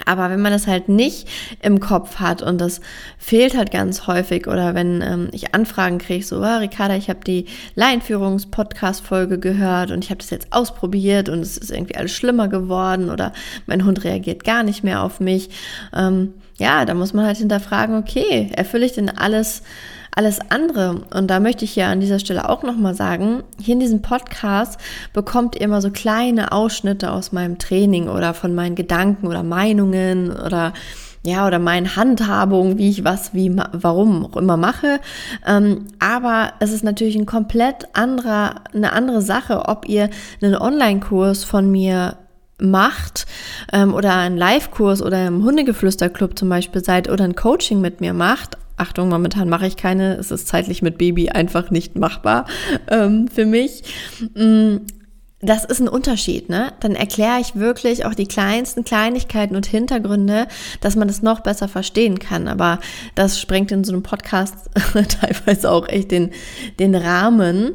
aber 0.06 0.30
wenn 0.30 0.42
man 0.42 0.52
das 0.52 0.68
halt 0.68 0.90
nicht 0.90 1.28
im 1.62 1.80
Kopf 1.80 2.18
hat 2.18 2.42
und 2.42 2.60
das 2.60 2.82
fehlt 3.18 3.58
halt 3.58 3.72
ganz 3.72 4.08
häufig 4.08 4.48
oder 4.48 4.76
wenn 4.76 5.02
ähm, 5.02 5.30
ich 5.32 5.54
Anfragen 5.54 5.98
kriege, 5.98 6.26
so, 6.26 6.42
ah, 6.42 6.58
Ricarda, 6.58 6.96
ich 6.96 7.10
habe 7.10 7.20
die 7.26 7.46
Laienführungs-Podcast-Folge 7.76 9.40
gehört 9.40 9.92
und 9.92 10.04
ich 10.04 10.10
habe 10.10 10.20
das 10.20 10.30
jetzt 10.30 10.52
ausprobiert 10.52 11.30
und 11.30 11.40
es 11.40 11.58
ist 11.58 11.72
irgendwie 11.72 11.96
alles 11.96 12.12
schlimmer 12.12 12.48
geworden 12.48 13.10
oder 13.10 13.34
mein 13.66 13.86
Hund 13.86 14.04
reagiert 14.04 14.44
gar 14.44 14.64
nicht 14.64 14.84
mehr 14.84 15.02
auf 15.02 15.20
mich. 15.20 15.50
Ähm, 15.96 16.34
ja, 16.58 16.86
da 16.86 16.94
muss 16.94 17.14
man 17.14 17.26
halt 17.26 17.38
hinterfragen, 17.38 17.96
okay, 17.98 18.50
erfülle 18.56 18.86
ich 18.86 18.94
denn 18.94 19.10
alles 19.10 19.62
alles 20.18 20.40
andere. 20.50 21.02
Und 21.14 21.28
da 21.28 21.40
möchte 21.40 21.64
ich 21.64 21.76
ja 21.76 21.92
an 21.92 22.00
dieser 22.00 22.20
Stelle 22.20 22.50
auch 22.50 22.64
nochmal 22.64 22.96
sagen, 22.96 23.44
hier 23.62 23.74
in 23.74 23.80
diesem 23.80 24.02
Podcast 24.02 24.80
bekommt 25.14 25.56
ihr 25.56 25.62
immer 25.62 25.82
so 25.82 25.92
kleine 25.92 26.52
Ausschnitte 26.52 27.12
aus 27.12 27.32
meinem 27.32 27.60
Training 27.60 28.10
oder 28.10 28.34
von 28.34 28.56
meinen 28.56 28.76
Gedanken 28.76 29.28
oder 29.28 29.44
Meinungen 29.44 30.32
oder 30.32 30.74
ja, 31.24 31.46
oder 31.46 31.60
meinen 31.60 31.96
Handhabungen, 31.98 32.78
wie 32.78 32.90
ich 32.90 33.04
was, 33.04 33.34
wie, 33.34 33.54
warum 33.74 34.26
auch 34.26 34.38
immer 34.38 34.56
mache. 34.56 35.02
Ähm, 35.46 35.88
aber 36.00 36.54
es 36.60 36.72
ist 36.72 36.86
natürlich 36.86 37.18
ein 37.18 37.26
komplett 37.26 37.88
anderer, 37.94 38.56
eine 38.74 38.94
andere 38.94 39.22
Sache, 39.22 39.66
ob 39.68 39.90
ihr 39.90 40.10
einen 40.42 40.56
Online-Kurs 40.56 41.44
von 41.44 41.70
mir 41.70 42.16
macht 42.60 43.26
ähm, 43.74 43.94
oder 43.94 44.16
einen 44.16 44.38
Live-Kurs 44.38 45.02
oder 45.02 45.28
im 45.28 45.44
Hundegeflüsterclub 45.44 46.40
zum 46.40 46.50
Beispiel 46.50 46.84
seid 46.84 47.10
oder 47.10 47.26
ein 47.26 47.36
Coaching 47.36 47.82
mit 47.82 48.00
mir 48.00 48.14
macht, 48.14 48.58
Achtung, 48.78 49.10
momentan 49.10 49.50
mache 49.50 49.68
ich 49.68 49.76
keine, 49.76 50.16
es 50.16 50.32
ist 50.32 50.48
zeitlich 50.48 50.82
mit 50.82 50.98
Baby 50.98 51.30
einfach 51.30 51.72
nicht 51.72 51.98
machbar 51.98 52.46
ähm, 52.90 53.28
für 53.28 53.46
mich. 53.46 53.84
Mm, 54.36 54.78
das 55.40 55.66
ist 55.66 55.80
ein 55.80 55.88
Unterschied, 55.88 56.50
ne? 56.50 56.74
Dann 56.80 56.96
erkläre 56.96 57.40
ich 57.40 57.56
wirklich 57.56 58.06
auch 58.06 58.16
die 58.16 58.26
kleinsten 58.26 58.84
Kleinigkeiten 58.84 59.56
und 59.56 59.68
Hintergründe, 59.68 60.48
dass 60.82 60.96
man 60.96 61.08
das 61.08 61.22
noch 61.22 61.42
besser 61.42 61.68
verstehen 61.68 62.18
kann. 62.18 62.48
Aber 62.48 62.80
das 63.14 63.40
sprengt 63.40 63.72
in 63.72 63.84
so 63.84 63.94
einem 63.94 64.02
Podcast 64.02 64.56
teilweise 64.94 65.70
auch 65.70 65.88
echt 65.88 66.12
den, 66.12 66.32
den 66.80 66.96
Rahmen. 66.96 67.74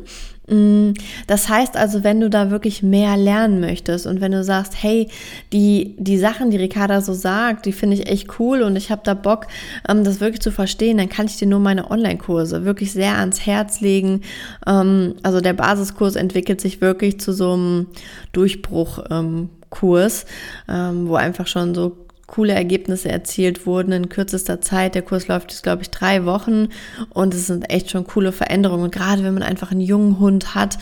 Mm, 0.49 0.93
das 1.29 1.49
heißt 1.49 1.77
also, 1.77 2.03
wenn 2.03 2.21
du 2.21 2.29
da 2.29 2.51
wirklich 2.51 2.83
mehr 2.83 3.17
lernen 3.17 3.61
möchtest 3.61 4.07
und 4.07 4.21
wenn 4.21 4.33
du 4.33 4.43
sagst, 4.43 4.83
hey, 4.83 5.09
die, 5.53 5.95
die 5.99 6.19
Sachen, 6.19 6.51
die 6.51 6.57
Ricarda 6.57 7.01
so 7.01 7.13
sagt, 7.13 7.67
die 7.67 7.73
finde 7.73 7.97
ich 7.97 8.09
echt 8.09 8.41
cool 8.41 8.63
und 8.63 8.75
ich 8.75 8.91
habe 8.91 9.03
da 9.05 9.15
Bock, 9.15 9.47
ähm, 9.89 10.03
das 10.03 10.21
wirklich 10.21 10.41
zu 10.41 10.51
verstehen, 10.51 10.99
dann 10.99 11.09
kann 11.09 11.27
ich 11.27 11.37
dir 11.37 11.47
nur 11.47 11.61
meine 11.61 11.91
Online-Kurse 11.91 12.65
wirklich 12.65 12.93
sehr 12.93 13.19
ans 13.19 13.47
Herz 13.47 13.81
legen. 13.81 14.23
Ähm, 14.67 15.15
also 15.23 15.41
der 15.41 15.53
Basiskurs 15.53 16.17
entwickelt 16.17 16.61
sich 16.61 16.81
wirklich 16.81 17.21
zu 17.21 17.33
so 17.33 17.53
einem 17.53 17.87
Durchbruchkurs, 18.33 20.27
ähm, 20.69 21.09
wo 21.09 21.15
einfach 21.15 21.47
schon 21.47 21.75
so 21.75 21.97
coole 22.33 22.55
Ergebnisse 22.55 23.11
erzielt 23.11 23.67
wurden 23.67 23.93
in 23.93 24.09
kürzester 24.09 24.63
Zeit. 24.63 24.95
Der 24.95 25.03
Kurs 25.03 25.29
läuft 25.29 25.53
jetzt, 25.53 25.63
glaube 25.63 25.83
ich, 25.83 25.91
drei 25.91 26.25
Wochen 26.25 26.69
und 27.11 27.35
es 27.35 27.47
sind 27.47 27.69
echt 27.71 27.91
schon 27.91 28.07
coole 28.07 28.33
Veränderungen. 28.33 28.85
Und 28.85 28.95
gerade 28.95 29.23
wenn 29.23 29.35
man 29.35 29.43
einfach 29.43 29.71
einen 29.71 29.83
jungen 29.83 30.19
Hund 30.19 30.55
hat, 30.55 30.79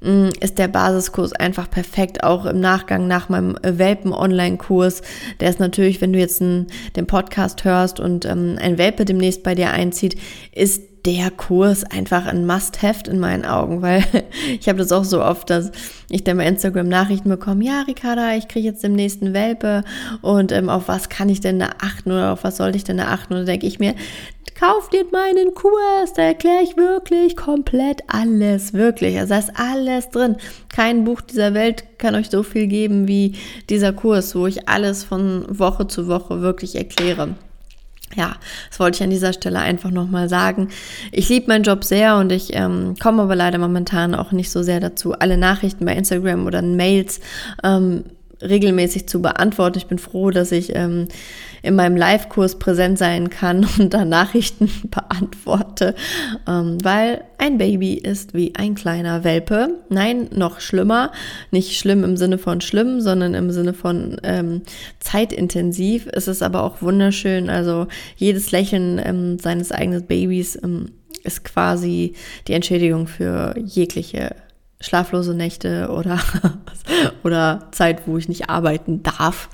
mm, 0.00 0.30
ist 0.40 0.58
der 0.58 0.66
Basiskurs 0.66 1.32
einfach 1.32 1.70
perfekt, 1.70 2.24
auch 2.24 2.46
im 2.46 2.58
Nachgang 2.58 3.06
nach 3.06 3.28
meinem 3.28 3.56
Welpen-Online-Kurs. 3.62 5.02
Der 5.38 5.50
ist 5.50 5.60
natürlich, 5.60 6.00
wenn 6.00 6.12
du 6.12 6.18
jetzt 6.18 6.42
einen, 6.42 6.66
den 6.96 7.06
Podcast 7.06 7.62
hörst 7.62 8.00
und 8.00 8.24
ähm, 8.24 8.58
ein 8.60 8.76
Welpe 8.76 9.04
demnächst 9.04 9.44
bei 9.44 9.54
dir 9.54 9.70
einzieht, 9.70 10.16
ist 10.50 10.82
der 11.04 11.30
Kurs 11.30 11.84
einfach 11.84 12.26
ein 12.26 12.46
Must-Have 12.46 13.10
in 13.10 13.18
meinen 13.18 13.44
Augen, 13.44 13.82
weil 13.82 14.04
ich 14.58 14.68
habe 14.68 14.78
das 14.78 14.92
auch 14.92 15.04
so 15.04 15.22
oft, 15.22 15.50
dass 15.50 15.70
ich 16.10 16.24
dann 16.24 16.38
bei 16.38 16.46
Instagram 16.46 16.88
Nachrichten 16.88 17.28
bekomme, 17.28 17.64
ja, 17.64 17.82
Ricarda, 17.82 18.34
ich 18.34 18.48
kriege 18.48 18.66
jetzt 18.66 18.82
demnächst 18.82 19.22
einen 19.22 19.34
Welpe 19.34 19.84
und 20.22 20.52
ähm, 20.52 20.68
auf 20.68 20.88
was 20.88 21.08
kann 21.08 21.28
ich 21.28 21.40
denn 21.40 21.58
da 21.58 21.70
achten 21.80 22.10
oder 22.10 22.32
auf 22.32 22.44
was 22.44 22.56
sollte 22.56 22.76
ich 22.76 22.84
denn 22.84 22.98
da 22.98 23.08
achten? 23.08 23.34
Und 23.34 23.40
da 23.40 23.44
denke 23.44 23.66
ich 23.66 23.78
mir, 23.78 23.94
kauf 24.58 24.88
dir 24.88 25.04
meinen 25.12 25.54
Kurs, 25.54 26.14
da 26.16 26.22
erkläre 26.22 26.62
ich 26.62 26.76
wirklich 26.76 27.36
komplett 27.36 28.02
alles, 28.08 28.72
wirklich. 28.72 29.18
Also 29.18 29.34
da 29.34 29.38
ist 29.38 29.52
alles 29.54 30.10
drin. 30.10 30.36
Kein 30.74 31.04
Buch 31.04 31.20
dieser 31.20 31.54
Welt 31.54 31.84
kann 31.98 32.14
euch 32.14 32.30
so 32.30 32.42
viel 32.42 32.66
geben 32.66 33.06
wie 33.06 33.34
dieser 33.70 33.92
Kurs, 33.92 34.34
wo 34.34 34.46
ich 34.46 34.68
alles 34.68 35.04
von 35.04 35.46
Woche 35.48 35.86
zu 35.86 36.08
Woche 36.08 36.40
wirklich 36.40 36.74
erkläre 36.76 37.36
ja, 38.18 38.34
das 38.68 38.80
wollte 38.80 38.96
ich 38.96 39.02
an 39.04 39.10
dieser 39.10 39.32
Stelle 39.32 39.60
einfach 39.60 39.90
nochmal 39.90 40.28
sagen. 40.28 40.68
Ich 41.12 41.28
liebe 41.28 41.46
meinen 41.46 41.62
Job 41.62 41.84
sehr 41.84 42.16
und 42.16 42.32
ich 42.32 42.52
ähm, 42.52 42.96
komme 43.00 43.22
aber 43.22 43.36
leider 43.36 43.58
momentan 43.58 44.14
auch 44.14 44.32
nicht 44.32 44.50
so 44.50 44.64
sehr 44.64 44.80
dazu, 44.80 45.12
alle 45.12 45.38
Nachrichten 45.38 45.84
bei 45.84 45.94
Instagram 45.94 46.46
oder 46.46 46.60
Mails 46.60 47.20
ähm, 47.62 48.04
regelmäßig 48.42 49.08
zu 49.08 49.20
beantworten. 49.20 49.78
Ich 49.78 49.86
bin 49.86 49.98
froh, 49.98 50.30
dass 50.30 50.52
ich 50.52 50.74
ähm, 50.74 51.08
in 51.62 51.74
meinem 51.74 51.96
Live-Kurs 51.96 52.58
präsent 52.58 52.98
sein 52.98 53.30
kann 53.30 53.66
und 53.78 53.94
da 53.94 54.04
Nachrichten 54.04 54.70
beantworte, 54.90 55.94
ähm, 56.46 56.78
weil 56.82 57.24
ein 57.38 57.58
Baby 57.58 57.94
ist 57.94 58.34
wie 58.34 58.54
ein 58.54 58.74
kleiner 58.74 59.24
Welpe. 59.24 59.70
Nein, 59.88 60.28
noch 60.34 60.60
schlimmer. 60.60 61.12
Nicht 61.50 61.78
schlimm 61.78 62.04
im 62.04 62.16
Sinne 62.16 62.38
von 62.38 62.60
schlimm, 62.60 63.00
sondern 63.00 63.34
im 63.34 63.50
Sinne 63.50 63.74
von 63.74 64.18
ähm, 64.22 64.62
zeitintensiv. 65.00 66.08
Es 66.12 66.28
ist 66.28 66.42
aber 66.42 66.62
auch 66.62 66.82
wunderschön. 66.82 67.50
Also 67.50 67.86
jedes 68.16 68.50
Lächeln 68.50 69.00
ähm, 69.04 69.38
seines 69.38 69.72
eigenen 69.72 70.04
Babys 70.04 70.58
ähm, 70.62 70.92
ist 71.24 71.44
quasi 71.44 72.14
die 72.46 72.54
Entschädigung 72.54 73.06
für 73.06 73.54
jegliche 73.58 74.34
schlaflose 74.80 75.34
Nächte 75.34 75.90
oder, 75.90 76.18
oder 77.24 77.68
Zeit, 77.72 78.02
wo 78.06 78.18
ich 78.18 78.28
nicht 78.28 78.48
arbeiten 78.48 79.02
darf 79.02 79.48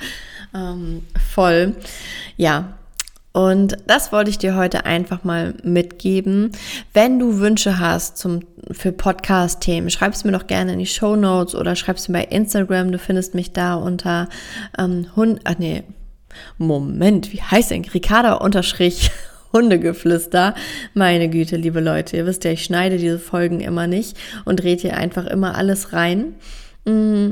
ähm, 0.55 1.03
voll. 1.33 1.75
Ja, 2.37 2.75
und 3.33 3.77
das 3.89 4.13
wollte 4.13 4.31
ich 4.31 4.39
dir 4.39 4.55
heute 4.55 4.87
einfach 4.87 5.25
mal 5.25 5.55
mitgeben. 5.65 6.53
Wenn 6.93 7.19
du 7.19 7.41
Wünsche 7.41 7.81
hast 7.81 8.17
zum, 8.17 8.43
für 8.71 8.93
Podcast-Themen, 8.93 9.91
schreib 9.91 10.13
es 10.13 10.23
mir 10.23 10.31
doch 10.31 10.47
gerne 10.47 10.75
in 10.75 10.79
die 10.79 10.87
Show 10.87 11.17
Notes 11.17 11.57
oder 11.57 11.75
schreib 11.75 11.97
es 11.97 12.09
mir 12.09 12.19
bei 12.19 12.25
Instagram. 12.27 12.93
Du 12.93 12.99
findest 13.01 13.35
mich 13.35 13.53
da 13.53 13.75
unter 13.75 14.29
ähm, 14.79 15.09
Hund, 15.17 15.41
ach 15.43 15.59
nee, 15.59 15.83
Moment, 16.59 17.33
wie 17.33 17.43
heißt 17.43 17.73
denn? 17.73 17.85
Ricarda 17.85 18.35
unterstrich 18.35 19.11
Hundegeflüster. 19.55 20.55
Meine 20.93 21.31
Güte, 21.31 21.57
liebe 21.57 21.81
Leute, 21.81 22.19
ihr 22.19 22.27
wisst 22.27 22.45
ja, 22.45 22.51
ich 22.51 22.65
schneide 22.65 22.99
diese 22.99 23.19
Folgen 23.19 23.61
immer 23.61 23.87
nicht 23.87 24.19
und 24.45 24.63
dreht 24.63 24.83
hier 24.83 24.97
einfach 24.97 25.25
immer 25.27 25.55
alles 25.55 25.95
rein. 25.95 26.35
Mm, 26.85 27.29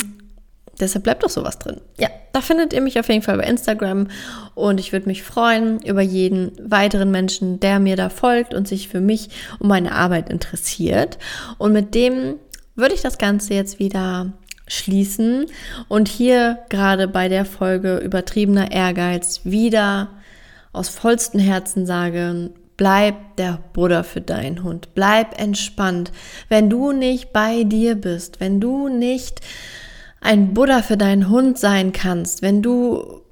Deshalb 0.80 1.04
bleibt 1.04 1.22
doch 1.22 1.30
sowas 1.30 1.58
drin. 1.58 1.80
Ja, 1.98 2.08
da 2.32 2.40
findet 2.40 2.72
ihr 2.72 2.80
mich 2.80 2.98
auf 2.98 3.08
jeden 3.08 3.22
Fall 3.22 3.36
bei 3.36 3.44
Instagram 3.44 4.08
und 4.54 4.80
ich 4.80 4.92
würde 4.92 5.06
mich 5.06 5.22
freuen 5.22 5.80
über 5.82 6.00
jeden 6.00 6.52
weiteren 6.60 7.10
Menschen, 7.10 7.60
der 7.60 7.78
mir 7.78 7.94
da 7.94 8.08
folgt 8.08 8.54
und 8.54 8.66
sich 8.66 8.88
für 8.88 9.00
mich 9.00 9.28
und 9.58 9.68
meine 9.68 9.92
Arbeit 9.92 10.30
interessiert. 10.30 11.18
Und 11.58 11.72
mit 11.72 11.94
dem 11.94 12.36
würde 12.74 12.94
ich 12.94 13.02
das 13.02 13.18
Ganze 13.18 13.54
jetzt 13.54 13.78
wieder 13.78 14.32
schließen 14.66 15.46
und 15.88 16.08
hier 16.08 16.58
gerade 16.70 17.06
bei 17.06 17.28
der 17.28 17.44
Folge 17.44 17.98
übertriebener 17.98 18.72
Ehrgeiz 18.72 19.42
wieder 19.44 20.08
aus 20.72 20.88
vollstem 20.88 21.40
Herzen 21.40 21.86
sagen, 21.86 22.50
bleib 22.76 23.36
der 23.36 23.58
Buddha 23.72 24.02
für 24.02 24.20
deinen 24.20 24.64
Hund, 24.64 24.94
bleib 24.94 25.40
entspannt. 25.40 26.12
Wenn 26.48 26.70
du 26.70 26.92
nicht 26.92 27.32
bei 27.32 27.64
dir 27.64 27.94
bist, 27.94 28.40
wenn 28.40 28.60
du 28.60 28.88
nicht 28.88 29.40
ein 30.20 30.54
Buddha 30.54 30.82
für 30.82 30.96
deinen 30.96 31.28
Hund 31.28 31.58
sein 31.58 31.92
kannst, 31.92 32.42
wenn 32.42 32.62
du 32.62 33.22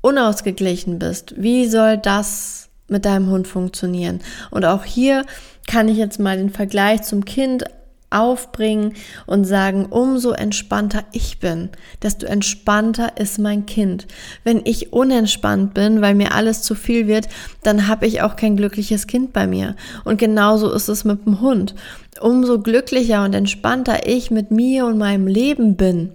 unausgeglichen 0.00 0.98
bist, 0.98 1.34
wie 1.36 1.66
soll 1.66 1.98
das 1.98 2.68
mit 2.88 3.04
deinem 3.04 3.30
Hund 3.30 3.48
funktionieren? 3.48 4.20
Und 4.50 4.64
auch 4.64 4.84
hier 4.84 5.24
kann 5.66 5.88
ich 5.88 5.96
jetzt 5.96 6.20
mal 6.20 6.36
den 6.36 6.50
Vergleich 6.50 7.02
zum 7.02 7.24
Kind 7.24 7.64
aufbringen 8.10 8.94
und 9.26 9.44
sagen, 9.44 9.86
umso 9.86 10.30
entspannter 10.30 11.04
ich 11.12 11.38
bin, 11.38 11.70
desto 12.02 12.26
entspannter 12.26 13.18
ist 13.18 13.38
mein 13.38 13.66
Kind. 13.66 14.06
Wenn 14.44 14.62
ich 14.64 14.92
unentspannt 14.92 15.74
bin, 15.74 16.00
weil 16.00 16.14
mir 16.14 16.32
alles 16.32 16.62
zu 16.62 16.74
viel 16.74 17.06
wird, 17.08 17.28
dann 17.62 17.88
habe 17.88 18.06
ich 18.06 18.22
auch 18.22 18.36
kein 18.36 18.56
glückliches 18.56 19.06
Kind 19.06 19.32
bei 19.32 19.46
mir. 19.46 19.74
Und 20.04 20.18
genauso 20.18 20.70
ist 20.72 20.88
es 20.88 21.04
mit 21.04 21.26
dem 21.26 21.40
Hund. 21.40 21.74
Umso 22.20 22.60
glücklicher 22.60 23.24
und 23.24 23.34
entspannter 23.34 24.06
ich 24.06 24.30
mit 24.30 24.50
mir 24.50 24.86
und 24.86 24.98
meinem 24.98 25.26
Leben 25.26 25.76
bin, 25.76 26.10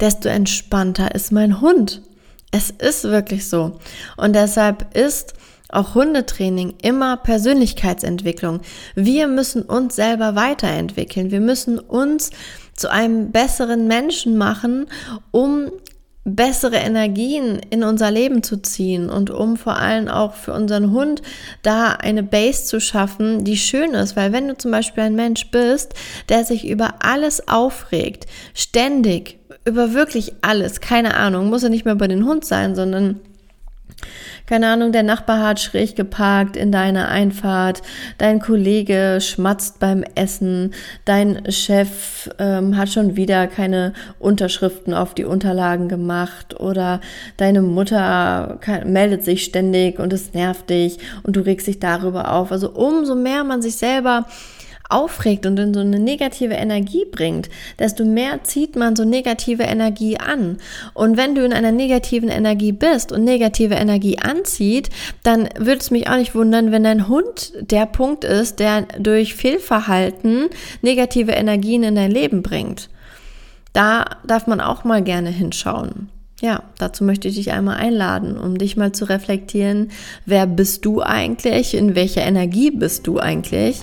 desto 0.00 0.28
entspannter 0.28 1.14
ist 1.14 1.30
mein 1.30 1.60
Hund. 1.60 2.02
Es 2.50 2.70
ist 2.70 3.04
wirklich 3.04 3.48
so. 3.48 3.80
Und 4.16 4.34
deshalb 4.34 4.96
ist 4.96 5.34
auch 5.74 5.94
Hundetraining 5.94 6.74
immer 6.82 7.16
Persönlichkeitsentwicklung. 7.16 8.60
Wir 8.94 9.26
müssen 9.26 9.62
uns 9.62 9.96
selber 9.96 10.34
weiterentwickeln. 10.34 11.30
Wir 11.30 11.40
müssen 11.40 11.78
uns 11.78 12.30
zu 12.74 12.90
einem 12.90 13.30
besseren 13.30 13.86
Menschen 13.86 14.36
machen, 14.36 14.86
um 15.30 15.70
bessere 16.24 16.76
Energien 16.76 17.60
in 17.68 17.84
unser 17.84 18.10
Leben 18.10 18.42
zu 18.42 18.56
ziehen 18.56 19.10
und 19.10 19.30
um 19.30 19.58
vor 19.58 19.76
allem 19.76 20.08
auch 20.08 20.34
für 20.34 20.54
unseren 20.54 20.90
Hund 20.90 21.20
da 21.62 21.92
eine 21.92 22.22
Base 22.22 22.64
zu 22.64 22.80
schaffen, 22.80 23.44
die 23.44 23.58
schön 23.58 23.92
ist. 23.92 24.16
Weil 24.16 24.32
wenn 24.32 24.48
du 24.48 24.56
zum 24.56 24.70
Beispiel 24.70 25.04
ein 25.04 25.16
Mensch 25.16 25.50
bist, 25.50 25.92
der 26.30 26.44
sich 26.44 26.66
über 26.66 26.94
alles 27.00 27.46
aufregt, 27.46 28.24
ständig, 28.54 29.38
über 29.66 29.92
wirklich 29.92 30.34
alles, 30.40 30.80
keine 30.80 31.14
Ahnung, 31.14 31.50
muss 31.50 31.62
ja 31.62 31.68
nicht 31.68 31.84
mehr 31.84 31.94
über 31.94 32.08
den 32.08 32.24
Hund 32.24 32.46
sein, 32.46 32.74
sondern 32.74 33.20
keine 34.46 34.68
Ahnung, 34.68 34.92
der 34.92 35.02
Nachbar 35.02 35.40
hat 35.40 35.60
schräg 35.60 35.96
geparkt 35.96 36.56
in 36.56 36.70
deiner 36.70 37.08
Einfahrt, 37.08 37.82
dein 38.18 38.40
Kollege 38.40 39.18
schmatzt 39.20 39.80
beim 39.80 40.04
Essen, 40.14 40.74
dein 41.04 41.50
Chef 41.50 42.30
ähm, 42.38 42.76
hat 42.76 42.90
schon 42.90 43.16
wieder 43.16 43.46
keine 43.46 43.94
Unterschriften 44.18 44.92
auf 44.92 45.14
die 45.14 45.24
Unterlagen 45.24 45.88
gemacht. 45.88 46.60
Oder 46.60 47.00
deine 47.36 47.62
Mutter 47.62 48.58
meldet 48.84 49.24
sich 49.24 49.44
ständig 49.44 49.98
und 49.98 50.12
es 50.12 50.34
nervt 50.34 50.70
dich. 50.70 50.98
Und 51.22 51.36
du 51.36 51.40
regst 51.40 51.66
dich 51.66 51.78
darüber 51.78 52.32
auf. 52.32 52.52
Also 52.52 52.70
umso 52.70 53.14
mehr 53.14 53.44
man 53.44 53.62
sich 53.62 53.76
selber 53.76 54.26
aufregt 54.88 55.46
und 55.46 55.58
in 55.58 55.74
so 55.74 55.80
eine 55.80 55.98
negative 55.98 56.54
Energie 56.54 57.04
bringt, 57.10 57.48
desto 57.78 58.04
mehr 58.04 58.42
zieht 58.44 58.76
man 58.76 58.96
so 58.96 59.04
negative 59.04 59.62
Energie 59.62 60.18
an. 60.18 60.58
Und 60.92 61.16
wenn 61.16 61.34
du 61.34 61.44
in 61.44 61.52
einer 61.52 61.72
negativen 61.72 62.28
Energie 62.28 62.72
bist 62.72 63.12
und 63.12 63.24
negative 63.24 63.74
Energie 63.74 64.18
anzieht, 64.18 64.90
dann 65.22 65.48
würde 65.56 65.80
es 65.80 65.90
mich 65.90 66.08
auch 66.08 66.16
nicht 66.16 66.34
wundern, 66.34 66.72
wenn 66.72 66.84
dein 66.84 67.08
Hund 67.08 67.52
der 67.60 67.86
Punkt 67.86 68.24
ist, 68.24 68.60
der 68.60 68.82
durch 68.98 69.34
Fehlverhalten 69.34 70.48
negative 70.82 71.32
Energien 71.32 71.82
in 71.82 71.94
dein 71.94 72.10
Leben 72.10 72.42
bringt. 72.42 72.88
Da 73.72 74.04
darf 74.26 74.46
man 74.46 74.60
auch 74.60 74.84
mal 74.84 75.02
gerne 75.02 75.30
hinschauen 75.30 76.10
ja, 76.44 76.62
dazu 76.78 77.04
möchte 77.04 77.26
ich 77.26 77.36
dich 77.36 77.52
einmal 77.52 77.76
einladen, 77.76 78.36
um 78.36 78.58
dich 78.58 78.76
mal 78.76 78.92
zu 78.92 79.06
reflektieren, 79.06 79.88
wer 80.26 80.46
bist 80.46 80.84
du 80.84 81.00
eigentlich, 81.00 81.74
in 81.74 81.94
welcher 81.94 82.20
Energie 82.20 82.70
bist 82.70 83.06
du 83.06 83.18
eigentlich. 83.18 83.80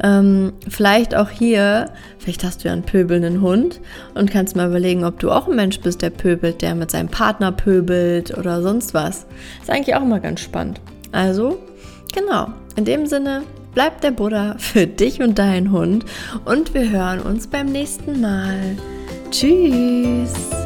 Ähm, 0.00 0.52
vielleicht 0.68 1.16
auch 1.16 1.28
hier, 1.28 1.90
vielleicht 2.20 2.44
hast 2.44 2.62
du 2.62 2.68
ja 2.68 2.72
einen 2.72 2.84
pöbelnden 2.84 3.40
Hund 3.40 3.80
und 4.14 4.30
kannst 4.30 4.54
mal 4.54 4.68
überlegen, 4.68 5.04
ob 5.04 5.18
du 5.18 5.32
auch 5.32 5.48
ein 5.48 5.56
Mensch 5.56 5.80
bist, 5.80 6.02
der 6.02 6.10
pöbelt, 6.10 6.62
der 6.62 6.76
mit 6.76 6.92
seinem 6.92 7.08
Partner 7.08 7.50
pöbelt 7.50 8.38
oder 8.38 8.62
sonst 8.62 8.94
was. 8.94 9.26
Ist 9.60 9.70
eigentlich 9.70 9.96
auch 9.96 10.04
mal 10.04 10.20
ganz 10.20 10.40
spannend. 10.40 10.80
Also, 11.10 11.58
genau, 12.14 12.46
in 12.76 12.84
dem 12.84 13.06
Sinne, 13.06 13.42
bleib 13.74 14.02
der 14.02 14.12
Buddha 14.12 14.54
für 14.58 14.86
dich 14.86 15.20
und 15.20 15.36
deinen 15.40 15.72
Hund 15.72 16.04
und 16.44 16.74
wir 16.74 16.88
hören 16.90 17.18
uns 17.18 17.48
beim 17.48 17.66
nächsten 17.66 18.20
Mal. 18.20 18.76
Tschüss! 19.32 20.63